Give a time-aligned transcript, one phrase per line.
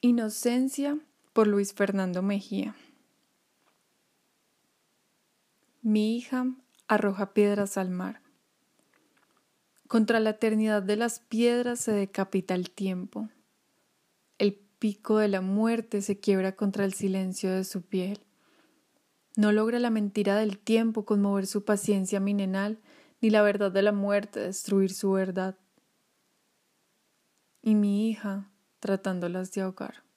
[0.00, 0.96] Inocencia
[1.32, 2.76] por Luis Fernando Mejía.
[5.82, 6.54] Mi hija
[6.86, 8.20] arroja piedras al mar.
[9.88, 13.28] Contra la eternidad de las piedras se decapita el tiempo.
[14.38, 18.20] El pico de la muerte se quiebra contra el silencio de su piel.
[19.34, 22.78] No logra la mentira del tiempo conmover su paciencia mineral,
[23.20, 25.58] ni la verdad de la muerte destruir su verdad.
[27.62, 28.48] Y mi hija
[28.80, 30.07] tratándolas de ahogar.